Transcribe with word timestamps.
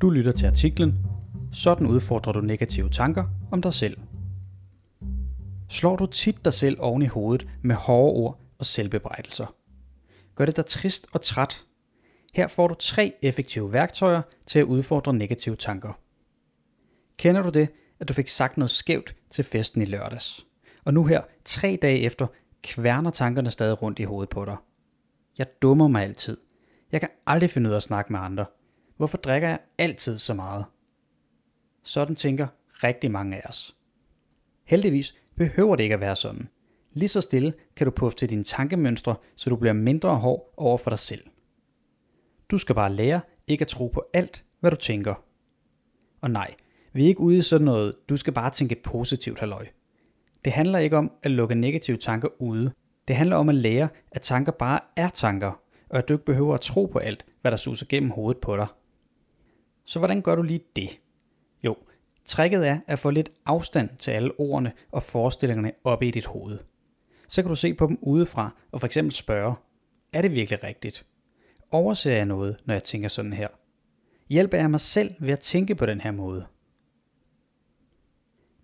Du 0.00 0.10
lytter 0.10 0.32
til 0.32 0.46
artiklen 0.46 1.06
Sådan 1.52 1.86
udfordrer 1.86 2.32
du 2.32 2.40
negative 2.40 2.88
tanker 2.88 3.24
om 3.50 3.62
dig 3.62 3.74
selv. 3.74 3.98
Slår 5.68 5.96
du 5.96 6.06
tit 6.06 6.44
dig 6.44 6.52
selv 6.52 6.76
oven 6.80 7.02
i 7.02 7.06
hovedet 7.06 7.48
med 7.62 7.74
hårde 7.74 8.12
ord 8.12 8.40
og 8.58 8.66
selvbebrejdelser? 8.66 9.54
Gør 10.34 10.44
det 10.44 10.56
dig 10.56 10.66
trist 10.66 11.06
og 11.12 11.20
træt? 11.20 11.64
Her 12.34 12.48
får 12.48 12.68
du 12.68 12.74
tre 12.74 13.14
effektive 13.22 13.72
værktøjer 13.72 14.22
til 14.46 14.58
at 14.58 14.64
udfordre 14.64 15.14
negative 15.14 15.56
tanker. 15.56 15.92
Kender 17.16 17.42
du 17.42 17.48
det, 17.48 17.68
at 17.98 18.08
du 18.08 18.12
fik 18.12 18.28
sagt 18.28 18.56
noget 18.56 18.70
skævt 18.70 19.16
til 19.30 19.44
festen 19.44 19.82
i 19.82 19.84
lørdags? 19.84 20.46
Og 20.84 20.94
nu 20.94 21.04
her, 21.04 21.22
tre 21.44 21.78
dage 21.82 21.98
efter, 21.98 22.26
kværner 22.62 23.10
tankerne 23.10 23.50
stadig 23.50 23.82
rundt 23.82 23.98
i 23.98 24.04
hovedet 24.04 24.30
på 24.30 24.44
dig. 24.44 24.56
Jeg 25.38 25.46
dummer 25.62 25.88
mig 25.88 26.02
altid. 26.02 26.36
Jeg 26.92 27.00
kan 27.00 27.08
aldrig 27.26 27.50
finde 27.50 27.68
ud 27.68 27.72
af 27.72 27.76
at 27.76 27.82
snakke 27.82 28.12
med 28.12 28.20
andre. 28.20 28.46
Hvorfor 29.00 29.18
drikker 29.18 29.48
jeg 29.48 29.58
altid 29.78 30.18
så 30.18 30.34
meget? 30.34 30.64
Sådan 31.82 32.16
tænker 32.16 32.46
rigtig 32.84 33.10
mange 33.10 33.36
af 33.36 33.48
os. 33.48 33.76
Heldigvis 34.64 35.14
behøver 35.36 35.76
det 35.76 35.82
ikke 35.82 35.94
at 35.94 36.00
være 36.00 36.16
sådan. 36.16 36.48
Lige 36.92 37.08
så 37.08 37.20
stille 37.20 37.54
kan 37.76 37.84
du 37.84 37.90
puffe 37.90 38.18
til 38.18 38.30
dine 38.30 38.44
tankemønstre, 38.44 39.16
så 39.36 39.50
du 39.50 39.56
bliver 39.56 39.72
mindre 39.72 40.16
hård 40.16 40.54
over 40.56 40.78
for 40.78 40.90
dig 40.90 40.98
selv. 40.98 41.24
Du 42.50 42.58
skal 42.58 42.74
bare 42.74 42.92
lære 42.92 43.20
ikke 43.46 43.62
at 43.62 43.68
tro 43.68 43.86
på 43.86 44.04
alt, 44.14 44.44
hvad 44.60 44.70
du 44.70 44.76
tænker. 44.76 45.14
Og 46.20 46.30
nej, 46.30 46.54
vi 46.92 47.04
er 47.04 47.08
ikke 47.08 47.20
ude 47.20 47.38
i 47.38 47.42
sådan 47.42 47.64
noget, 47.64 47.94
du 48.08 48.16
skal 48.16 48.32
bare 48.32 48.50
tænke 48.50 48.82
positivt 48.84 49.40
halløj. 49.40 49.66
Det 50.44 50.52
handler 50.52 50.78
ikke 50.78 50.96
om 50.96 51.12
at 51.22 51.30
lukke 51.30 51.54
negative 51.54 51.96
tanker 51.96 52.28
ude. 52.38 52.72
Det 53.08 53.16
handler 53.16 53.36
om 53.36 53.48
at 53.48 53.54
lære, 53.54 53.88
at 54.12 54.22
tanker 54.22 54.52
bare 54.52 54.80
er 54.96 55.08
tanker, 55.08 55.60
og 55.88 55.98
at 55.98 56.08
du 56.08 56.14
ikke 56.14 56.24
behøver 56.24 56.54
at 56.54 56.60
tro 56.60 56.86
på 56.86 56.98
alt, 56.98 57.26
hvad 57.40 57.50
der 57.50 57.56
suser 57.56 57.86
gennem 57.88 58.10
hovedet 58.10 58.40
på 58.40 58.56
dig. 58.56 58.66
Så 59.90 59.98
hvordan 59.98 60.22
gør 60.22 60.34
du 60.34 60.42
lige 60.42 60.64
det? 60.76 61.00
Jo, 61.62 61.76
tricket 62.24 62.68
er 62.68 62.80
at 62.86 62.98
få 62.98 63.10
lidt 63.10 63.32
afstand 63.46 63.90
til 63.98 64.10
alle 64.10 64.40
ordene 64.40 64.72
og 64.92 65.02
forestillingerne 65.02 65.72
oppe 65.84 66.06
i 66.06 66.10
dit 66.10 66.26
hoved. 66.26 66.58
Så 67.28 67.42
kan 67.42 67.48
du 67.48 67.56
se 67.56 67.74
på 67.74 67.86
dem 67.86 67.98
udefra 68.02 68.50
og 68.72 68.80
for 68.80 68.86
eksempel 68.86 69.12
spørge, 69.12 69.54
er 70.12 70.22
det 70.22 70.32
virkelig 70.32 70.64
rigtigt? 70.64 71.06
Overser 71.70 72.12
jeg 72.12 72.24
noget, 72.24 72.56
når 72.64 72.74
jeg 72.74 72.84
tænker 72.84 73.08
sådan 73.08 73.32
her? 73.32 73.48
Hjælper 74.28 74.58
jeg 74.58 74.70
mig 74.70 74.80
selv 74.80 75.14
ved 75.20 75.32
at 75.32 75.40
tænke 75.40 75.74
på 75.74 75.86
den 75.86 76.00
her 76.00 76.10
måde? 76.10 76.46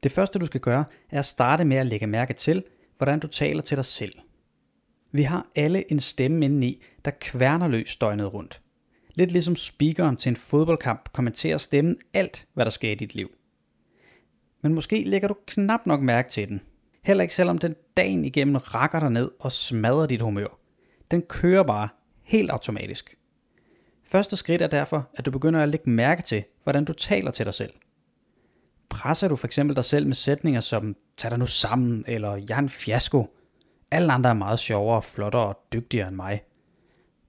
Det 0.02 0.12
første 0.12 0.38
du 0.38 0.46
skal 0.46 0.60
gøre, 0.60 0.84
er 1.10 1.18
at 1.18 1.24
starte 1.24 1.64
med 1.64 1.76
at 1.76 1.86
lægge 1.86 2.06
mærke 2.06 2.34
til, 2.34 2.64
hvordan 2.96 3.20
du 3.20 3.26
taler 3.26 3.62
til 3.62 3.76
dig 3.76 3.84
selv. 3.84 4.14
Vi 5.12 5.22
har 5.22 5.46
alle 5.54 5.92
en 5.92 6.00
stemme 6.00 6.44
indeni, 6.44 6.82
der 7.04 7.10
kværner 7.20 7.68
løs 7.68 7.96
døgnet 7.96 8.34
rundt. 8.34 8.62
Lidt 9.16 9.32
ligesom 9.32 9.56
speakeren 9.56 10.16
til 10.16 10.30
en 10.30 10.36
fodboldkamp 10.36 11.12
kommenterer 11.12 11.58
stemmen 11.58 11.96
alt, 12.14 12.46
hvad 12.54 12.64
der 12.64 12.70
sker 12.70 12.90
i 12.90 12.94
dit 12.94 13.14
liv. 13.14 13.30
Men 14.62 14.74
måske 14.74 15.04
lægger 15.04 15.28
du 15.28 15.36
knap 15.46 15.80
nok 15.86 16.00
mærke 16.00 16.30
til 16.30 16.48
den. 16.48 16.60
Heller 17.02 17.22
ikke 17.22 17.34
selvom 17.34 17.58
den 17.58 17.74
dagen 17.96 18.24
igennem 18.24 18.56
rakker 18.56 19.00
dig 19.00 19.10
ned 19.10 19.30
og 19.40 19.52
smadrer 19.52 20.06
dit 20.06 20.20
humør. 20.20 20.58
Den 21.10 21.22
kører 21.22 21.62
bare 21.62 21.88
helt 22.22 22.50
automatisk. 22.50 23.16
Første 24.04 24.36
skridt 24.36 24.62
er 24.62 24.66
derfor, 24.66 25.08
at 25.14 25.26
du 25.26 25.30
begynder 25.30 25.62
at 25.62 25.68
lægge 25.68 25.90
mærke 25.90 26.22
til, 26.22 26.44
hvordan 26.62 26.84
du 26.84 26.92
taler 26.92 27.30
til 27.30 27.46
dig 27.46 27.54
selv. 27.54 27.72
Presser 28.88 29.28
du 29.28 29.36
for 29.36 29.46
eksempel 29.46 29.76
dig 29.76 29.84
selv 29.84 30.06
med 30.06 30.14
sætninger 30.14 30.60
som, 30.60 30.96
tag 31.16 31.30
dig 31.30 31.38
nu 31.38 31.46
sammen, 31.46 32.04
eller 32.08 32.36
jeg 32.48 32.54
er 32.54 32.58
en 32.58 32.68
fiasko. 32.68 33.36
Alle 33.90 34.12
andre 34.12 34.30
er 34.30 34.34
meget 34.34 34.58
sjovere, 34.58 35.02
flottere 35.02 35.46
og 35.46 35.60
dygtigere 35.72 36.08
end 36.08 36.16
mig. 36.16 36.42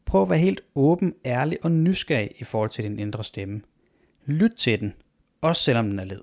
Prøv 0.08 0.22
at 0.22 0.30
være 0.30 0.40
helt 0.40 0.62
åben, 0.76 1.14
ærlig 1.26 1.58
og 1.64 1.72
nysgerrig 1.72 2.32
i 2.38 2.44
forhold 2.44 2.70
til 2.70 2.84
din 2.84 3.00
indre 3.00 3.24
stemme. 3.24 3.62
Lyt 4.26 4.52
til 4.58 4.80
den, 4.80 4.94
også 5.42 5.64
selvom 5.64 5.90
den 5.90 6.00
er 6.00 6.04
led. 6.04 6.22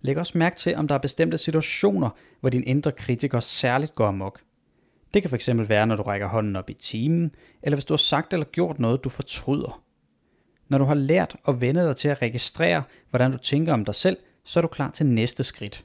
Læg 0.00 0.18
også 0.18 0.38
mærke 0.38 0.56
til, 0.56 0.76
om 0.76 0.88
der 0.88 0.94
er 0.94 0.98
bestemte 0.98 1.38
situationer, 1.38 2.10
hvor 2.40 2.50
din 2.50 2.64
indre 2.66 2.92
kritiker 2.92 3.40
særligt 3.40 3.94
går 3.94 4.06
amok. 4.06 4.40
Det 5.14 5.22
kan 5.22 5.30
fx 5.30 5.48
være, 5.52 5.86
når 5.86 5.96
du 5.96 6.02
rækker 6.02 6.26
hånden 6.26 6.56
op 6.56 6.70
i 6.70 6.74
timen, 6.74 7.34
eller 7.62 7.76
hvis 7.76 7.84
du 7.84 7.92
har 7.92 7.98
sagt 7.98 8.32
eller 8.32 8.46
gjort 8.46 8.78
noget, 8.78 9.04
du 9.04 9.08
fortryder. 9.08 9.82
Når 10.68 10.78
du 10.78 10.84
har 10.84 10.94
lært 10.94 11.36
at 11.48 11.60
vende 11.60 11.80
dig 11.80 11.96
til 11.96 12.08
at 12.08 12.22
registrere, 12.22 12.82
hvordan 13.10 13.32
du 13.32 13.38
tænker 13.38 13.72
om 13.72 13.84
dig 13.84 13.94
selv, 13.94 14.16
så 14.44 14.60
er 14.60 14.62
du 14.62 14.68
klar 14.68 14.90
til 14.90 15.06
næste 15.06 15.44
skridt. 15.44 15.84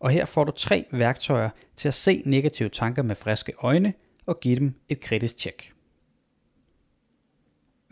Og 0.00 0.10
her 0.10 0.24
får 0.24 0.44
du 0.44 0.52
tre 0.52 0.86
værktøjer 0.92 1.50
til 1.76 1.88
at 1.88 1.94
se 1.94 2.22
negative 2.26 2.68
tanker 2.68 3.02
med 3.02 3.16
friske 3.16 3.52
øjne 3.58 3.94
og 4.26 4.40
give 4.40 4.56
dem 4.56 4.74
et 4.88 5.00
kritisk 5.00 5.36
tjek. 5.36 5.72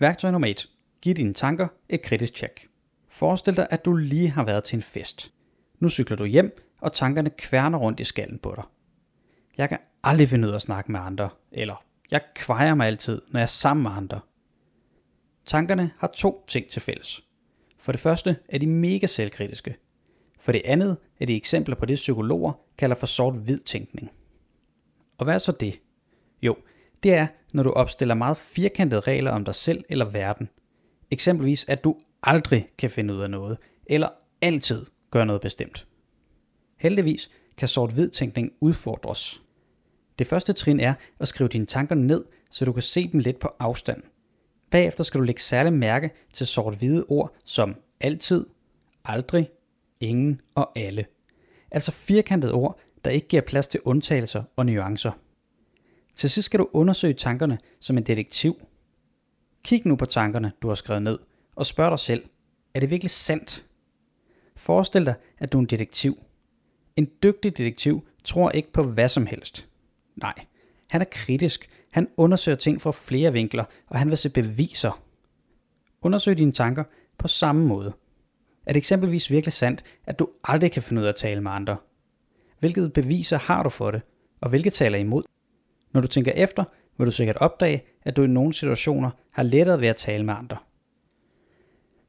Værktøj 0.01 0.31
nummer 0.31 0.49
1. 0.49 0.69
Giv 1.03 1.15
dine 1.15 1.33
tanker 1.33 1.69
et 1.89 2.03
kritisk 2.03 2.35
tjek. 2.35 2.69
Forestil 3.09 3.57
dig, 3.57 3.67
at 3.71 3.85
du 3.85 3.97
lige 3.97 4.29
har 4.29 4.45
været 4.45 4.65
til 4.65 4.77
en 4.77 4.83
fest. 4.83 5.33
Nu 5.79 5.89
cykler 5.89 6.17
du 6.17 6.25
hjem, 6.25 6.57
og 6.81 6.93
tankerne 6.93 7.31
kværner 7.31 7.79
rundt 7.79 8.01
i 8.01 8.05
skallen 8.05 8.39
på 8.39 8.53
dig. 8.57 8.65
Jeg 9.57 9.69
kan 9.69 9.79
aldrig 10.03 10.29
finde 10.29 10.49
ud 10.49 10.53
af 10.53 10.57
at 10.57 10.63
snakke 10.63 10.93
med 10.93 11.01
andre, 11.01 11.29
eller 11.53 11.85
jeg 12.11 12.21
kvejer 12.35 12.75
mig 12.75 12.87
altid, 12.87 13.23
når 13.29 13.41
jeg 13.41 13.45
er 13.45 13.47
sammen 13.47 13.83
med 13.83 13.91
andre. 13.91 14.21
Tankerne 15.47 15.91
har 15.99 16.09
to 16.09 16.45
ting 16.49 16.69
til 16.69 16.83
fælles. 16.83 17.25
For 17.79 17.93
det 17.93 18.01
første 18.01 18.37
er 18.49 18.59
de 18.59 18.67
mega 18.67 19.07
selvkritiske. 19.07 19.77
For 20.39 20.53
det 20.53 20.63
andet 20.65 20.97
er 21.21 21.27
de 21.27 21.37
eksempler 21.37 21.77
på 21.77 21.87
det, 21.87 21.95
psykologer 21.95 22.53
kalder 22.79 22.97
for 22.97 23.07
sort-hvid 23.07 23.59
tænkning. 23.59 24.11
Og 25.19 25.25
hvad 25.25 25.35
er 25.35 25.39
så 25.39 25.53
det? 25.53 25.81
Jo, 26.43 26.57
det 27.03 27.15
er, 27.15 27.27
når 27.53 27.63
du 27.63 27.71
opstiller 27.71 28.15
meget 28.15 28.37
firkantede 28.37 29.01
regler 29.01 29.31
om 29.31 29.45
dig 29.45 29.55
selv 29.55 29.85
eller 29.89 30.05
verden. 30.05 30.49
Eksempelvis, 31.11 31.65
at 31.69 31.85
du 31.85 31.97
aldrig 32.23 32.69
kan 32.79 32.91
finde 32.91 33.15
ud 33.15 33.21
af 33.21 33.31
noget, 33.31 33.59
eller 33.87 34.09
altid 34.43 34.87
gør 35.11 35.25
noget 35.25 35.41
bestemt. 35.41 35.87
Heldigvis 36.77 37.31
kan 37.57 37.69
sort-hvid 37.69 38.11
tænkning 38.11 38.53
udfordres. 38.61 39.43
Det 40.19 40.27
første 40.27 40.53
trin 40.53 40.81
er 40.81 40.95
at 41.19 41.29
skrive 41.29 41.49
dine 41.49 41.67
tanker 41.67 41.95
ned, 41.95 42.25
så 42.51 42.65
du 42.65 42.73
kan 42.73 42.83
se 42.83 43.09
dem 43.13 43.21
lidt 43.21 43.39
på 43.39 43.49
afstand. 43.59 44.03
Bagefter 44.71 45.05
skal 45.05 45.21
du 45.21 45.25
lægge 45.25 45.41
særlig 45.41 45.73
mærke 45.73 46.11
til 46.33 46.47
sort-hvide 46.47 47.05
ord 47.09 47.35
som 47.45 47.77
altid, 48.01 48.47
aldrig, 49.05 49.51
ingen 50.01 50.41
og 50.55 50.79
alle. 50.79 51.07
Altså 51.71 51.93
firkantede 51.93 52.53
ord, 52.53 52.81
der 53.05 53.11
ikke 53.11 53.29
giver 53.29 53.43
plads 53.43 53.69
til 53.69 53.81
undtagelser 53.85 54.43
og 54.57 54.67
nuancer. 54.67 55.13
Til 56.15 56.31
sidst 56.31 56.47
skal 56.47 56.61
du 56.61 56.69
undersøge 56.73 57.15
tankerne 57.15 57.59
som 57.81 57.99
en 57.99 58.05
detektiv. 58.05 58.61
Kig 59.65 59.87
nu 59.87 59.97
på 59.97 60.07
tankerne, 60.07 60.53
du 60.63 60.69
har 60.69 60.75
skrevet 60.75 61.03
ned, 61.03 61.19
og 61.57 61.67
spørg 61.67 61.91
dig 61.91 61.99
selv, 61.99 62.25
er 62.75 62.81
det 62.81 62.91
virkelig 62.91 63.11
sandt? 63.11 63.67
Forestil 64.57 65.05
dig, 65.05 65.15
at 65.39 65.53
du 65.53 65.59
er 65.59 65.61
en 65.61 65.67
detektiv. 65.67 66.19
En 66.97 67.11
dygtig 67.23 67.59
detektiv 67.59 68.07
tror 68.25 68.51
ikke 68.51 68.73
på 68.73 68.83
hvad 68.83 69.09
som 69.09 69.27
helst. 69.27 69.69
Nej, 70.17 70.35
han 70.91 71.01
er 71.01 71.07
kritisk. 71.11 71.71
Han 71.91 72.09
undersøger 72.17 72.57
ting 72.57 72.83
fra 72.83 72.93
flere 72.93 73.33
vinkler, 73.33 73.65
og 73.87 73.99
han 73.99 74.09
vil 74.09 74.19
se 74.19 74.31
beviser. 74.31 75.03
Undersøg 76.03 76.39
dine 76.39 76.53
tanker 76.53 76.85
på 77.19 77.29
samme 77.29 77.67
måde. 77.67 77.93
Er 78.67 78.73
det 78.73 78.79
eksempelvis 78.79 79.31
virkelig 79.31 79.53
sandt, 79.53 79.85
at 80.07 80.19
du 80.19 80.29
aldrig 80.45 80.73
kan 80.73 80.83
finde 80.83 81.01
ud 81.01 81.07
af 81.07 81.09
at 81.09 81.17
tale 81.17 81.41
med 81.41 81.51
andre? 81.51 81.77
Hvilke 82.59 82.89
beviser 82.89 83.39
har 83.39 83.63
du 83.63 83.69
for 83.69 83.91
det, 83.91 84.03
og 84.41 84.49
hvilke 84.49 84.71
taler 84.71 84.99
imod? 84.99 85.23
Når 85.93 86.01
du 86.01 86.07
tænker 86.07 86.33
efter, 86.33 86.65
vil 86.99 87.07
du 87.07 87.13
sikkert 87.13 87.37
opdage, 87.37 87.83
at 88.03 88.17
du 88.17 88.23
i 88.23 88.27
nogle 88.27 88.55
situationer 88.55 89.11
har 89.31 89.43
lettere 89.43 89.81
ved 89.81 89.89
at 89.89 89.97
tale 89.97 90.25
med 90.25 90.35
andre. 90.35 90.57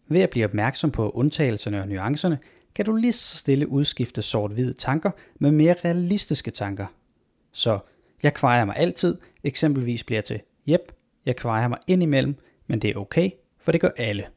Ved 0.07 0.21
at 0.21 0.29
blive 0.29 0.45
opmærksom 0.45 0.91
på 0.91 1.09
undtagelserne 1.09 1.81
og 1.81 1.87
nuancerne, 1.87 2.39
kan 2.75 2.85
du 2.85 2.95
lige 2.95 3.13
så 3.13 3.37
stille 3.37 3.67
udskifte 3.67 4.21
sort-hvide 4.21 4.73
tanker 4.73 5.11
med 5.39 5.51
mere 5.51 5.75
realistiske 5.85 6.51
tanker. 6.51 6.85
Så 7.51 7.79
jeg 8.23 8.33
kvejer 8.33 8.65
mig 8.65 8.75
altid, 8.77 9.17
eksempelvis 9.43 10.03
bliver 10.03 10.21
til, 10.21 10.41
jep, 10.67 10.91
jeg 11.25 11.35
kvejer 11.35 11.67
mig 11.67 11.79
indimellem, 11.87 12.35
men 12.67 12.79
det 12.79 12.89
er 12.89 12.95
okay, 12.95 13.29
for 13.59 13.71
det 13.71 13.81
gør 13.81 13.89
alle. 13.97 14.27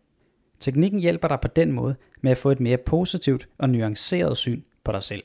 Teknikken 0.61 1.01
hjælper 1.01 1.29
dig 1.29 1.39
på 1.41 1.49
den 1.49 1.73
måde 1.73 1.97
med 2.21 2.31
at 2.31 2.39
få 2.39 2.51
et 2.51 2.61
mere 2.61 2.77
positivt 2.77 3.49
og 3.59 3.71
nuanceret 3.71 4.37
syn 4.37 4.63
på 4.85 4.93
dig 4.93 5.03
selv. 5.03 5.25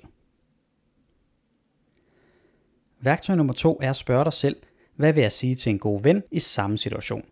Værktøj 3.02 3.36
nummer 3.36 3.54
to 3.54 3.80
er 3.82 3.90
at 3.90 3.96
spørge 3.96 4.24
dig 4.24 4.34
selv, 4.34 4.56
hvad 4.96 5.14
vil 5.14 5.22
jeg 5.22 5.32
sige 5.32 5.56
til 5.56 5.70
en 5.70 5.80
god 5.80 6.02
ven 6.04 6.24
i 6.32 6.40
samme 6.40 6.78
situation? 6.78 7.26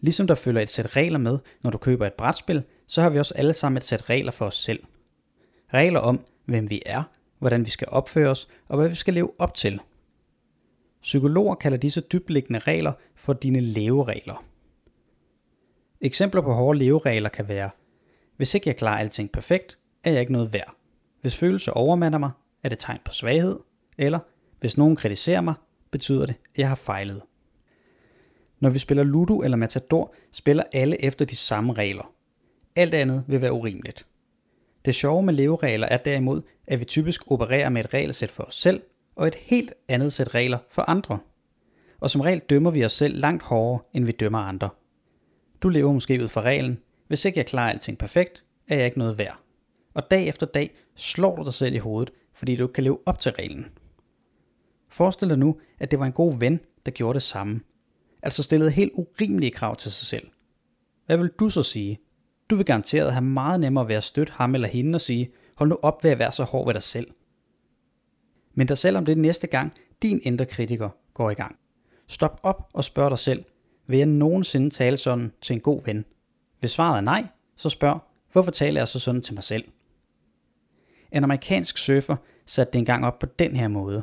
Ligesom 0.00 0.26
der 0.26 0.34
følger 0.34 0.62
et 0.62 0.68
sæt 0.68 0.96
regler 0.96 1.18
med, 1.18 1.38
når 1.62 1.70
du 1.70 1.78
køber 1.78 2.06
et 2.06 2.12
brætspil, 2.12 2.62
så 2.86 3.02
har 3.02 3.10
vi 3.10 3.18
også 3.18 3.34
alle 3.34 3.52
sammen 3.52 3.76
et 3.76 3.84
sæt 3.84 4.10
regler 4.10 4.32
for 4.32 4.46
os 4.46 4.54
selv. 4.54 4.84
Regler 5.74 6.00
om, 6.00 6.20
hvem 6.44 6.70
vi 6.70 6.82
er, 6.86 7.02
hvordan 7.38 7.64
vi 7.64 7.70
skal 7.70 7.88
opføre 7.90 8.30
os 8.30 8.48
og 8.68 8.76
hvad 8.78 8.88
vi 8.88 8.94
skal 8.94 9.14
leve 9.14 9.30
op 9.38 9.54
til. 9.54 9.80
Psykologer 11.02 11.54
kalder 11.54 11.78
disse 11.78 12.00
dybliggende 12.00 12.58
regler 12.58 12.92
for 13.14 13.32
dine 13.32 13.60
leveregler. 13.60 14.44
Eksempler 16.00 16.40
på 16.40 16.52
hårde 16.52 16.78
leveregler 16.78 17.28
kan 17.28 17.48
være, 17.48 17.70
hvis 18.36 18.54
ikke 18.54 18.68
jeg 18.68 18.76
klarer 18.76 18.98
alting 18.98 19.30
perfekt, 19.30 19.78
er 20.04 20.10
jeg 20.10 20.20
ikke 20.20 20.32
noget 20.32 20.52
værd. 20.52 20.74
Hvis 21.20 21.36
følelser 21.36 21.72
overmander 21.72 22.18
mig, 22.18 22.30
er 22.62 22.68
det 22.68 22.78
tegn 22.78 22.98
på 23.04 23.12
svaghed, 23.12 23.58
eller 23.98 24.18
hvis 24.62 24.78
nogen 24.78 24.96
kritiserer 24.96 25.40
mig, 25.40 25.54
betyder 25.90 26.26
det, 26.26 26.34
at 26.52 26.58
jeg 26.58 26.68
har 26.68 26.74
fejlet. 26.74 27.22
Når 28.60 28.70
vi 28.70 28.78
spiller 28.78 29.04
Ludo 29.04 29.42
eller 29.42 29.56
Matador, 29.56 30.14
spiller 30.32 30.62
alle 30.72 31.04
efter 31.04 31.24
de 31.24 31.36
samme 31.36 31.72
regler. 31.72 32.12
Alt 32.76 32.94
andet 32.94 33.24
vil 33.26 33.40
være 33.40 33.52
urimeligt. 33.52 34.06
Det 34.84 34.94
sjove 34.94 35.22
med 35.22 35.34
leveregler 35.34 35.86
er 35.86 35.96
derimod, 35.96 36.42
at 36.66 36.80
vi 36.80 36.84
typisk 36.84 37.30
opererer 37.30 37.68
med 37.68 37.84
et 37.84 37.94
regelsæt 37.94 38.30
for 38.30 38.42
os 38.42 38.54
selv, 38.54 38.82
og 39.16 39.26
et 39.26 39.34
helt 39.34 39.72
andet 39.88 40.12
sæt 40.12 40.34
regler 40.34 40.58
for 40.70 40.90
andre. 40.90 41.18
Og 42.00 42.10
som 42.10 42.20
regel 42.20 42.40
dømmer 42.40 42.70
vi 42.70 42.84
os 42.84 42.92
selv 42.92 43.20
langt 43.20 43.42
hårdere, 43.42 43.82
end 43.92 44.04
vi 44.04 44.12
dømmer 44.12 44.38
andre. 44.38 44.68
Du 45.62 45.68
lever 45.68 45.92
måske 45.92 46.22
ud 46.22 46.28
fra 46.28 46.40
reglen, 46.40 46.78
hvis 47.08 47.24
ikke 47.24 47.38
jeg 47.38 47.46
klarer 47.46 47.70
alting 47.70 47.98
perfekt, 47.98 48.44
er 48.68 48.76
jeg 48.76 48.84
ikke 48.84 48.98
noget 48.98 49.18
værd. 49.18 49.38
Og 49.94 50.10
dag 50.10 50.28
efter 50.28 50.46
dag 50.46 50.74
slår 50.96 51.36
du 51.36 51.44
dig 51.44 51.54
selv 51.54 51.74
i 51.74 51.78
hovedet, 51.78 52.12
fordi 52.34 52.56
du 52.56 52.64
ikke 52.64 52.72
kan 52.72 52.84
leve 52.84 52.98
op 53.06 53.18
til 53.18 53.32
reglen. 53.32 53.66
Forestil 54.92 55.28
dig 55.28 55.38
nu, 55.38 55.60
at 55.78 55.90
det 55.90 55.98
var 55.98 56.06
en 56.06 56.12
god 56.12 56.38
ven, 56.38 56.60
der 56.86 56.92
gjorde 56.92 57.14
det 57.14 57.22
samme. 57.22 57.60
Altså 58.22 58.42
stillede 58.42 58.70
helt 58.70 58.92
urimelige 58.94 59.50
krav 59.50 59.76
til 59.76 59.92
sig 59.92 60.06
selv. 60.06 60.28
Hvad 61.06 61.16
vil 61.16 61.30
du 61.40 61.48
så 61.48 61.62
sige? 61.62 61.98
Du 62.50 62.56
vil 62.56 62.66
garanteret 62.66 63.12
have 63.12 63.24
meget 63.24 63.60
nemmere 63.60 63.88
ved 63.88 63.94
at 63.94 64.04
støtte 64.04 64.32
ham 64.32 64.54
eller 64.54 64.68
hende 64.68 64.96
og 64.96 65.00
sige, 65.00 65.32
hold 65.54 65.68
nu 65.68 65.78
op 65.82 66.04
ved 66.04 66.10
at 66.10 66.18
være 66.18 66.32
så 66.32 66.44
hård 66.44 66.66
ved 66.66 66.74
dig 66.74 66.82
selv. 66.82 67.10
Men 68.54 68.66
dig 68.66 68.78
selv 68.78 68.96
om 68.96 69.04
det 69.04 69.18
næste 69.18 69.46
gang, 69.46 69.72
din 70.02 70.20
indre 70.22 70.46
kritiker 70.46 70.88
går 71.14 71.30
i 71.30 71.34
gang. 71.34 71.56
Stop 72.06 72.40
op 72.42 72.70
og 72.72 72.84
spørg 72.84 73.10
dig 73.10 73.18
selv, 73.18 73.44
vil 73.86 73.98
jeg 73.98 74.06
nogensinde 74.06 74.70
tale 74.70 74.96
sådan 74.96 75.32
til 75.42 75.54
en 75.54 75.60
god 75.60 75.84
ven? 75.84 76.04
Hvis 76.60 76.70
svaret 76.70 76.96
er 76.96 77.00
nej, 77.00 77.26
så 77.56 77.68
spørg, 77.68 78.00
hvorfor 78.32 78.50
taler 78.50 78.80
jeg 78.80 78.88
så 78.88 78.98
sådan 78.98 79.22
til 79.22 79.34
mig 79.34 79.42
selv? 79.42 79.64
En 81.12 81.24
amerikansk 81.24 81.78
surfer 81.78 82.16
satte 82.46 82.72
det 82.72 82.78
engang 82.78 83.06
op 83.06 83.18
på 83.18 83.26
den 83.26 83.56
her 83.56 83.68
måde. 83.68 84.02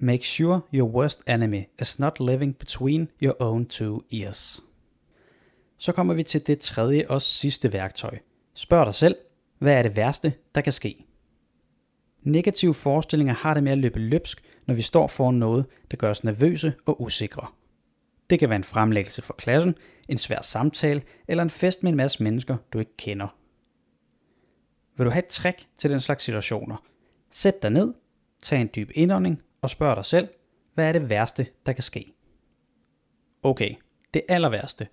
Make 0.00 0.24
sure 0.24 0.60
your 0.74 0.88
worst 0.88 1.22
enemy 1.26 1.62
is 1.80 1.98
not 1.98 2.20
living 2.20 2.58
between 2.58 3.08
your 3.22 3.42
own 3.42 3.66
two 3.66 4.02
ears. 4.12 4.62
Så 5.78 5.92
kommer 5.92 6.14
vi 6.14 6.22
til 6.22 6.46
det 6.46 6.58
tredje 6.58 7.06
og 7.08 7.22
sidste 7.22 7.72
værktøj. 7.72 8.18
Spørg 8.54 8.86
dig 8.86 8.94
selv, 8.94 9.16
hvad 9.58 9.74
er 9.74 9.82
det 9.82 9.96
værste, 9.96 10.32
der 10.54 10.60
kan 10.60 10.72
ske? 10.72 11.04
Negative 12.22 12.74
forestillinger 12.74 13.34
har 13.34 13.54
det 13.54 13.62
med 13.62 13.72
at 13.72 13.78
løbe 13.78 13.98
løbsk, 13.98 14.42
når 14.66 14.74
vi 14.74 14.82
står 14.82 15.06
foran 15.06 15.34
noget, 15.34 15.66
der 15.90 15.96
gør 15.96 16.10
os 16.10 16.24
nervøse 16.24 16.74
og 16.86 17.02
usikre. 17.02 17.46
Det 18.30 18.38
kan 18.38 18.48
være 18.48 18.56
en 18.56 18.64
fremlæggelse 18.64 19.22
for 19.22 19.34
klassen, 19.34 19.74
en 20.08 20.18
svær 20.18 20.42
samtale 20.42 21.02
eller 21.28 21.42
en 21.42 21.50
fest 21.50 21.82
med 21.82 21.90
en 21.90 21.96
masse 21.96 22.22
mennesker, 22.22 22.56
du 22.72 22.78
ikke 22.78 22.96
kender. 22.96 23.28
Vil 24.96 25.06
du 25.06 25.10
have 25.10 25.24
et 25.24 25.28
trick 25.28 25.66
til 25.78 25.90
den 25.90 26.00
slags 26.00 26.24
situationer? 26.24 26.76
Sæt 27.30 27.62
dig 27.62 27.70
ned, 27.70 27.94
tag 28.42 28.60
en 28.60 28.70
dyb 28.76 28.90
indånding 28.94 29.42
og 29.62 29.70
spørg 29.70 29.96
dig 29.96 30.04
selv, 30.04 30.28
hvad 30.74 30.88
er 30.88 30.92
det 30.92 31.10
værste, 31.10 31.46
der 31.66 31.72
kan 31.72 31.84
ske? 31.84 32.12
Okay, 33.42 33.74
det 34.14 34.22
aller 34.28 34.48
værste. 34.48 34.88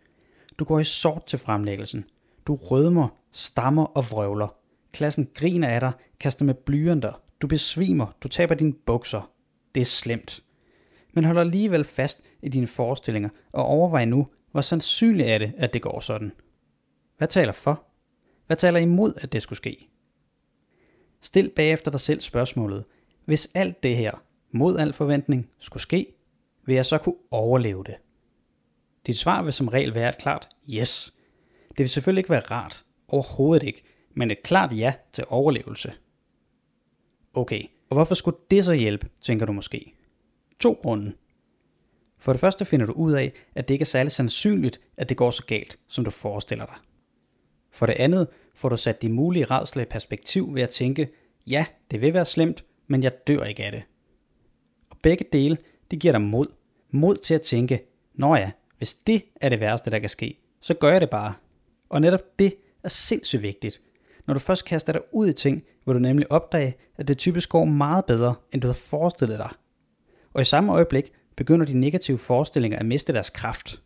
Du 0.60 0.66
går 0.66 0.80
i 0.80 0.84
sort 0.84 1.26
til 1.26 1.40
fremlæggelsen. 1.40 2.06
Du 2.48 2.56
rødmer, 2.56 3.08
stammer 3.32 3.86
og 3.86 4.12
vrøvler. 4.12 4.48
Klassen 4.92 5.30
griner 5.34 5.68
af 5.68 5.80
dig, 5.80 5.92
kaster 6.20 6.46
med 6.46 6.54
blyanter. 6.54 7.22
Du 7.42 7.48
besvimer, 7.48 8.16
du 8.24 8.28
taber 8.28 8.56
dine 8.56 8.74
bukser. 8.74 9.32
Det 9.76 9.82
er 9.82 9.86
slemt. 9.86 10.44
Men 11.14 11.26
hold 11.26 11.38
alligevel 11.38 11.84
fast 11.84 12.22
i 12.42 12.50
dine 12.50 12.68
forestillinger 12.68 13.30
og 13.52 13.66
overvej 13.66 14.06
nu, 14.06 14.28
hvor 14.52 14.62
sandsynligt 14.62 15.30
er 15.30 15.38
det, 15.38 15.54
at 15.58 15.74
det 15.74 15.82
går 15.82 16.00
sådan. 16.00 16.32
Hvad 17.18 17.28
taler 17.28 17.54
for? 17.54 17.84
Hvad 18.48 18.58
taler 18.58 18.80
imod, 18.80 19.14
at 19.18 19.34
det 19.34 19.42
skulle 19.42 19.58
ske? 19.58 19.90
Stil 21.22 21.52
bagefter 21.56 21.92
dig 21.92 22.00
selv 22.00 22.22
spørgsmålet. 22.22 22.86
Hvis 23.26 23.52
alt 23.54 23.84
det 23.84 23.96
her, 23.96 24.24
mod 24.56 24.78
al 24.78 24.94
forventning, 24.94 25.50
skulle 25.60 25.82
ske, 25.82 26.14
vil 26.66 26.76
jeg 26.76 26.86
så 26.86 26.98
kunne 26.98 27.16
overleve 27.32 27.84
det? 27.84 27.96
Dit 29.08 29.18
svar 29.18 29.42
vil 29.44 29.54
som 29.54 29.68
regel 29.68 29.96
være 29.96 30.10
et 30.10 30.18
klart 30.18 30.50
yes. 30.70 31.14
Det 31.70 31.80
vil 31.80 31.90
selvfølgelig 31.90 32.20
ikke 32.20 32.30
være 32.30 32.52
rart, 32.52 32.86
overhovedet 33.08 33.68
ikke, 33.68 33.84
men 34.14 34.32
et 34.32 34.44
klart 34.44 34.78
ja 34.78 34.94
til 35.12 35.24
overlevelse. 35.28 35.94
Okay, 37.34 37.64
og 37.90 37.96
hvorfor 37.96 38.16
skulle 38.16 38.38
det 38.52 38.66
så 38.66 38.74
hjælpe, 38.74 39.10
tænker 39.22 39.46
du 39.46 39.52
måske? 39.52 39.94
To 40.60 40.80
grunde. 40.82 41.14
For 42.20 42.34
det 42.34 42.40
første 42.40 42.66
finder 42.66 42.86
du 42.86 42.94
ud 42.94 43.14
af, 43.14 43.34
at 43.56 43.68
det 43.68 43.74
ikke 43.74 43.84
er 43.84 43.86
særlig 43.86 44.12
sandsynligt, 44.12 44.82
at 44.98 45.10
det 45.10 45.18
går 45.18 45.32
så 45.32 45.46
galt, 45.46 45.80
som 45.88 46.06
du 46.06 46.12
forestiller 46.12 46.66
dig. 46.66 46.76
For 47.72 47.86
det 47.86 47.94
andet 47.94 48.28
får 48.54 48.70
du 48.70 48.78
sat 48.78 49.02
de 49.02 49.10
mulige 49.10 49.46
redsler 49.46 49.84
i 49.84 49.86
perspektiv 49.86 50.56
ved 50.56 50.62
at 50.62 50.70
tænke, 50.70 51.10
ja, 51.48 51.66
det 51.92 52.02
vil 52.02 52.14
være 52.14 52.26
slemt, 52.26 52.66
men 52.88 53.04
jeg 53.04 53.28
dør 53.28 53.44
ikke 53.44 53.64
af 53.64 53.72
det. 53.72 53.84
Begge 55.06 55.26
dele, 55.34 55.58
det 55.92 56.00
giver 56.00 56.12
dig 56.12 56.22
mod. 56.22 56.46
Mod 56.92 57.16
til 57.16 57.34
at 57.34 57.42
tænke, 57.42 57.84
nå 58.14 58.36
ja, 58.36 58.52
hvis 58.78 58.94
det 58.94 59.24
er 59.42 59.50
det 59.50 59.60
værste, 59.60 59.92
der 59.92 60.00
kan 60.00 60.10
ske, 60.10 60.40
så 60.62 60.74
gør 60.74 60.92
jeg 60.92 61.02
det 61.02 61.10
bare. 61.10 61.34
Og 61.90 62.02
netop 62.02 62.20
det 62.40 62.56
er 62.84 62.90
sindssygt 62.90 63.42
vigtigt. 63.42 63.82
Når 64.28 64.34
du 64.34 64.40
først 64.40 64.66
kaster 64.66 64.94
dig 64.94 65.02
ud 65.12 65.28
i 65.28 65.34
ting, 65.34 65.64
vil 65.86 65.96
du 65.96 66.00
nemlig 66.00 66.32
opdage, 66.32 66.76
at 66.98 67.08
det 67.08 67.18
typisk 67.18 67.50
går 67.50 67.66
meget 67.66 68.06
bedre, 68.06 68.36
end 68.52 68.62
du 68.62 68.68
havde 68.68 68.80
forestillet 68.80 69.40
dig. 69.40 69.50
Og 70.34 70.42
i 70.42 70.46
samme 70.46 70.74
øjeblik 70.74 71.12
begynder 71.36 71.66
de 71.66 71.80
negative 71.80 72.18
forestillinger 72.18 72.80
at 72.80 72.86
miste 72.86 73.14
deres 73.14 73.30
kraft. 73.30 73.82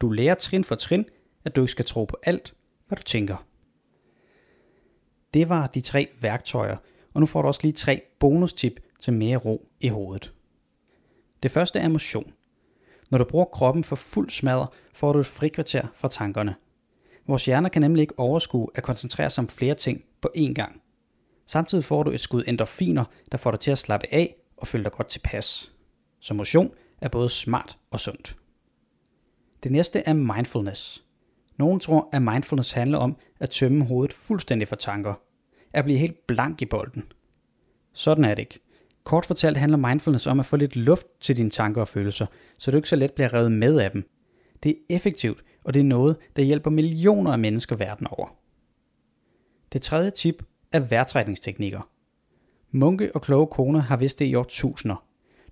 Du 0.00 0.10
lærer 0.10 0.34
trin 0.34 0.64
for 0.64 0.74
trin, 0.74 1.04
at 1.44 1.56
du 1.56 1.60
ikke 1.60 1.72
skal 1.72 1.84
tro 1.84 2.04
på 2.04 2.16
alt, 2.22 2.54
hvad 2.88 2.96
du 2.96 3.02
tænker. 3.02 3.46
Det 5.34 5.48
var 5.48 5.66
de 5.66 5.80
tre 5.80 6.08
værktøjer, 6.20 6.76
og 7.14 7.20
nu 7.20 7.26
får 7.26 7.42
du 7.42 7.48
også 7.48 7.60
lige 7.62 7.72
tre 7.72 8.02
bonustip 8.18 8.80
til 9.00 9.12
mere 9.12 9.36
ro 9.36 9.68
i 9.80 9.88
hovedet. 9.88 10.33
Det 11.44 11.52
første 11.52 11.78
er 11.78 11.88
motion. 11.88 12.32
Når 13.10 13.18
du 13.18 13.24
bruger 13.24 13.44
kroppen 13.44 13.84
for 13.84 13.96
fuld 13.96 14.30
smadre, 14.30 14.66
får 14.94 15.12
du 15.12 15.18
et 15.18 15.26
frikvarter 15.26 15.86
fra 15.94 16.08
tankerne. 16.08 16.54
Vores 17.26 17.44
hjerner 17.44 17.68
kan 17.68 17.82
nemlig 17.82 18.02
ikke 18.02 18.18
overskue 18.18 18.68
at 18.74 18.82
koncentrere 18.82 19.30
sig 19.30 19.42
om 19.42 19.48
flere 19.48 19.74
ting 19.74 20.04
på 20.20 20.30
én 20.36 20.52
gang. 20.52 20.82
Samtidig 21.46 21.84
får 21.84 22.02
du 22.02 22.10
et 22.10 22.20
skud 22.20 22.44
endorfiner, 22.46 23.04
der 23.32 23.38
får 23.38 23.50
dig 23.50 23.60
til 23.60 23.70
at 23.70 23.78
slappe 23.78 24.06
af 24.14 24.36
og 24.56 24.66
føle 24.66 24.84
dig 24.84 24.92
godt 24.92 25.08
tilpas. 25.08 25.72
Så 26.20 26.34
motion 26.34 26.70
er 27.00 27.08
både 27.08 27.28
smart 27.28 27.78
og 27.90 28.00
sundt. 28.00 28.36
Det 29.62 29.72
næste 29.72 29.98
er 29.98 30.12
mindfulness. 30.12 31.04
Nogle 31.56 31.80
tror, 31.80 32.08
at 32.12 32.22
mindfulness 32.22 32.72
handler 32.72 32.98
om 32.98 33.16
at 33.40 33.50
tømme 33.50 33.84
hovedet 33.84 34.12
fuldstændig 34.12 34.68
for 34.68 34.76
tanker. 34.76 35.14
At 35.74 35.84
blive 35.84 35.98
helt 35.98 36.26
blank 36.26 36.62
i 36.62 36.66
bolden. 36.66 37.12
Sådan 37.92 38.24
er 38.24 38.34
det 38.34 38.42
ikke. 38.42 38.63
Kort 39.04 39.26
fortalt 39.26 39.56
handler 39.56 39.78
mindfulness 39.78 40.26
om 40.26 40.40
at 40.40 40.46
få 40.46 40.56
lidt 40.56 40.76
luft 40.76 41.06
til 41.20 41.36
dine 41.36 41.50
tanker 41.50 41.80
og 41.80 41.88
følelser, 41.88 42.26
så 42.58 42.70
du 42.70 42.76
ikke 42.76 42.88
så 42.88 42.96
let 42.96 43.12
bliver 43.12 43.34
revet 43.34 43.52
med 43.52 43.78
af 43.78 43.90
dem. 43.90 44.10
Det 44.62 44.70
er 44.70 44.94
effektivt, 44.96 45.44
og 45.64 45.74
det 45.74 45.80
er 45.80 45.84
noget, 45.84 46.16
der 46.36 46.42
hjælper 46.42 46.70
millioner 46.70 47.32
af 47.32 47.38
mennesker 47.38 47.76
verden 47.76 48.06
over. 48.10 48.28
Det 49.72 49.82
tredje 49.82 50.10
tip 50.10 50.42
er 50.72 50.80
vejrtrækningsteknikker. 50.80 51.88
Munke 52.70 53.10
og 53.14 53.22
kloge 53.22 53.46
koner 53.46 53.80
har 53.80 53.96
vidst 53.96 54.18
det 54.18 54.24
i 54.24 54.34
årtusinder. 54.34 55.04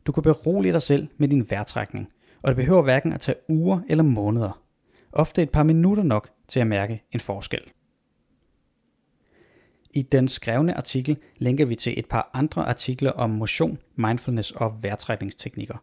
Du 0.07 0.13
kan 0.13 0.23
berolige 0.23 0.73
dig 0.73 0.83
selv 0.83 1.09
med 1.17 1.29
din 1.29 1.51
vejrtrækning, 1.51 2.09
og 2.43 2.49
det 2.49 2.57
behøver 2.57 2.83
hverken 2.83 3.13
at 3.13 3.21
tage 3.21 3.37
uger 3.49 3.81
eller 3.89 4.05
måneder. 4.05 4.63
Ofte 5.13 5.43
et 5.43 5.51
par 5.51 5.63
minutter 5.63 6.03
nok 6.03 6.31
til 6.49 6.61
at 6.61 6.67
mærke 6.67 7.03
en 7.13 7.21
forskel. 7.21 7.63
I 9.93 10.03
den 10.03 10.29
skrevne 10.29 10.77
artikel 10.77 11.17
linker 11.37 11.65
vi 11.65 11.77
til 11.77 11.99
et 11.99 12.07
par 12.07 12.31
andre 12.35 12.69
artikler 12.69 13.11
om 13.11 13.31
motion, 13.31 13.79
mindfulness 13.97 14.51
og 14.51 14.83
vejrtrækningsteknikker. 14.83 15.77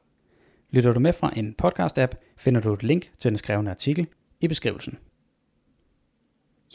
Lytter 0.72 0.92
du 0.92 1.00
med 1.00 1.14
fra 1.14 1.34
en 1.36 1.56
podcast-app, 1.64 2.12
finder 2.38 2.62
du 2.62 2.74
et 2.74 2.84
link 2.84 3.12
til 3.18 3.32
den 3.32 3.38
skrevne 3.38 3.70
artikel 3.70 4.08
i 4.42 4.48
beskrivelsen. 4.48 4.98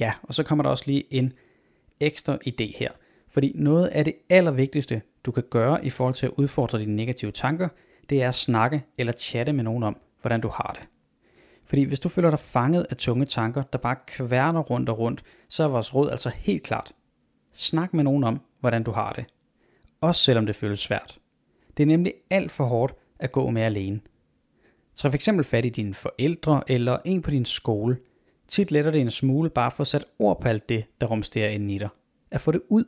Ja, 0.00 0.12
og 0.22 0.34
så 0.34 0.42
kommer 0.42 0.62
der 0.62 0.70
også 0.70 0.84
lige 0.86 1.14
en 1.14 1.32
ekstra 2.00 2.38
idé 2.46 2.78
her. 2.78 2.90
Fordi 3.28 3.52
noget 3.54 3.86
af 3.86 4.04
det 4.04 4.14
allervigtigste, 4.30 5.02
du 5.24 5.30
kan 5.30 5.44
gøre 5.50 5.84
i 5.84 5.90
forhold 5.90 6.14
til 6.14 6.26
at 6.26 6.32
udfordre 6.36 6.78
dine 6.78 6.96
negative 6.96 7.30
tanker, 7.30 7.68
det 8.10 8.22
er 8.22 8.28
at 8.28 8.34
snakke 8.34 8.84
eller 8.98 9.12
chatte 9.12 9.52
med 9.52 9.64
nogen 9.64 9.82
om, 9.82 9.96
hvordan 10.20 10.40
du 10.40 10.48
har 10.48 10.76
det. 10.78 10.88
Fordi 11.64 11.82
hvis 11.82 12.00
du 12.00 12.08
føler 12.08 12.30
dig 12.30 12.40
fanget 12.40 12.86
af 12.90 12.96
tunge 12.96 13.26
tanker, 13.26 13.62
der 13.62 13.78
bare 13.78 13.96
kværner 14.06 14.60
rundt 14.60 14.88
og 14.88 14.98
rundt, 14.98 15.22
så 15.48 15.64
er 15.64 15.68
vores 15.68 15.94
råd 15.94 16.10
altså 16.10 16.28
helt 16.28 16.62
klart. 16.62 16.92
Snak 17.54 17.94
med 17.94 18.04
nogen 18.04 18.24
om, 18.24 18.40
hvordan 18.60 18.82
du 18.82 18.90
har 18.90 19.12
det. 19.12 19.24
Også 20.00 20.24
selvom 20.24 20.46
det 20.46 20.56
føles 20.56 20.80
svært. 20.80 21.18
Det 21.76 21.82
er 21.82 21.86
nemlig 21.86 22.14
alt 22.30 22.52
for 22.52 22.64
hårdt 22.64 22.94
at 23.18 23.32
gå 23.32 23.50
med 23.50 23.62
alene. 23.62 24.00
Træf 24.94 25.12
f.eks. 25.12 25.28
fat 25.42 25.64
i 25.64 25.68
dine 25.68 25.94
forældre 25.94 26.62
eller 26.66 26.98
en 27.04 27.22
på 27.22 27.30
din 27.30 27.44
skole. 27.44 27.96
Tit 28.48 28.70
letter 28.70 28.90
det 28.90 29.00
en 29.00 29.10
smule 29.10 29.50
bare 29.50 29.70
for 29.70 29.80
at 29.80 29.86
sætte 29.86 30.06
ord 30.18 30.40
på 30.40 30.48
alt 30.48 30.68
det, 30.68 30.84
der 31.00 31.06
rumsterer 31.06 31.48
inden 31.48 31.70
i 31.70 31.78
dig. 31.78 31.88
At 32.30 32.40
få 32.40 32.52
det 32.52 32.62
ud. 32.68 32.84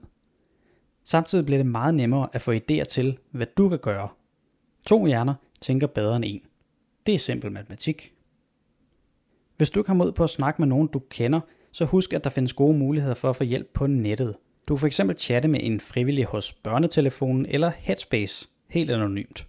Samtidig 1.05 1.47
bliver 1.47 1.59
det 1.59 1.67
meget 1.67 1.95
nemmere 1.95 2.29
at 2.33 2.41
få 2.41 2.53
idéer 2.53 2.85
til, 2.85 3.19
hvad 3.31 3.47
du 3.57 3.69
kan 3.69 3.79
gøre. 3.79 4.09
To 4.87 5.07
hjerner 5.07 5.35
tænker 5.61 5.87
bedre 5.87 6.17
end 6.17 6.25
en. 6.25 6.43
Det 7.07 7.15
er 7.15 7.19
simpel 7.19 7.53
matematik. 7.53 8.15
Hvis 9.57 9.71
du 9.71 9.81
ikke 9.81 9.89
har 9.89 9.95
mod 9.95 10.13
på 10.13 10.25
at 10.25 10.31
snakke 10.31 10.63
med 10.63 10.69
nogen, 10.69 10.89
du 10.89 10.99
kender, 10.99 11.41
så 11.73 11.85
husk, 11.85 12.13
at 12.13 12.25
der 12.25 12.31
findes 12.31 12.53
gode 12.53 12.79
muligheder 12.79 13.15
for 13.15 13.31
at 13.31 13.37
få 13.37 13.45
hjælp 13.45 13.71
på 13.75 13.87
nettet. 13.87 14.37
Du 14.69 14.77
kan 14.77 14.91
fx 14.91 15.01
chatte 15.19 15.49
med 15.49 15.61
en 15.63 15.81
frivillig 15.81 16.25
hos 16.25 16.53
børnetelefonen 16.53 17.47
eller 17.49 17.73
Headspace, 17.79 18.49
helt 18.71 18.91
anonymt. 18.91 19.47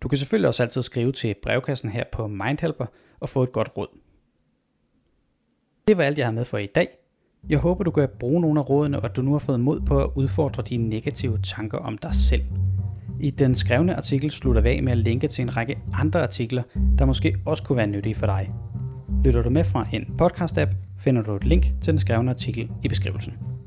Du 0.00 0.08
kan 0.08 0.18
selvfølgelig 0.18 0.48
også 0.48 0.62
altid 0.62 0.82
skrive 0.82 1.12
til 1.12 1.34
brevkassen 1.42 1.88
her 1.88 2.04
på 2.12 2.26
Mindhelper 2.26 2.86
og 3.20 3.28
få 3.28 3.42
et 3.42 3.52
godt 3.52 3.70
råd. 3.76 3.88
Det 5.88 5.98
var 5.98 6.04
alt, 6.04 6.18
jeg 6.18 6.26
har 6.26 6.32
med 6.32 6.44
for 6.44 6.58
i 6.58 6.66
dag. 6.66 6.88
Jeg 7.48 7.58
håber, 7.58 7.84
du 7.84 7.90
kan 7.90 8.08
bruge 8.20 8.40
nogle 8.40 8.60
af 8.60 8.68
rådene, 8.68 8.98
og 8.98 9.04
at 9.04 9.16
du 9.16 9.22
nu 9.22 9.32
har 9.32 9.38
fået 9.38 9.60
mod 9.60 9.80
på 9.80 10.02
at 10.02 10.10
udfordre 10.16 10.62
dine 10.62 10.88
negative 10.88 11.38
tanker 11.42 11.78
om 11.78 11.98
dig 11.98 12.14
selv. 12.14 12.42
I 13.20 13.30
den 13.30 13.54
skrevne 13.54 13.96
artikel 13.96 14.30
slutter 14.30 14.62
vi 14.62 14.68
af 14.68 14.82
med 14.82 14.92
at 14.92 14.98
linke 14.98 15.28
til 15.28 15.42
en 15.42 15.56
række 15.56 15.78
andre 15.94 16.22
artikler, 16.22 16.62
der 16.98 17.04
måske 17.04 17.36
også 17.46 17.62
kunne 17.62 17.76
være 17.76 17.86
nyttige 17.86 18.14
for 18.14 18.26
dig. 18.26 18.50
Lytter 19.24 19.42
du 19.42 19.50
med 19.50 19.64
fra 19.64 19.86
en 19.92 20.14
podcast-app, 20.22 20.74
finder 21.00 21.22
du 21.22 21.36
et 21.36 21.44
link 21.44 21.62
til 21.62 21.92
den 21.92 21.98
skrevne 21.98 22.30
artikel 22.30 22.70
i 22.84 22.88
beskrivelsen. 22.88 23.57